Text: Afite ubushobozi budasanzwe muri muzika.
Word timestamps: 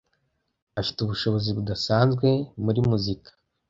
Afite 0.79 0.97
ubushobozi 1.01 1.49
budasanzwe 1.57 2.27
muri 2.65 2.79
muzika. 2.89 3.29